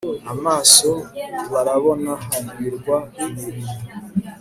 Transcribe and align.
Amaso 0.33 0.91
Barabona 1.51 2.11
Hahirwa 2.29 2.95
imibiri 3.23 3.63